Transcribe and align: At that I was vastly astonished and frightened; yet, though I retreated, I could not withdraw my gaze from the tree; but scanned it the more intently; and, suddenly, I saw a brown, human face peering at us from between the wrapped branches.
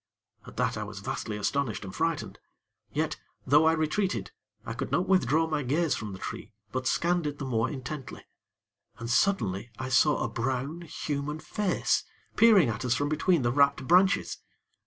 At 0.47 0.57
that 0.57 0.77
I 0.77 0.83
was 0.83 0.97
vastly 0.99 1.37
astonished 1.37 1.85
and 1.85 1.93
frightened; 1.93 2.39
yet, 2.91 3.17
though 3.45 3.65
I 3.67 3.73
retreated, 3.73 4.31
I 4.65 4.73
could 4.73 4.89
not 4.91 5.07
withdraw 5.07 5.45
my 5.45 5.61
gaze 5.61 5.93
from 5.93 6.11
the 6.11 6.17
tree; 6.17 6.53
but 6.71 6.87
scanned 6.87 7.27
it 7.27 7.37
the 7.37 7.45
more 7.45 7.69
intently; 7.69 8.23
and, 8.97 9.11
suddenly, 9.11 9.69
I 9.77 9.89
saw 9.89 10.23
a 10.23 10.27
brown, 10.27 10.81
human 10.81 11.37
face 11.39 12.03
peering 12.35 12.67
at 12.67 12.83
us 12.83 12.95
from 12.95 13.09
between 13.09 13.43
the 13.43 13.51
wrapped 13.51 13.87
branches. 13.87 14.39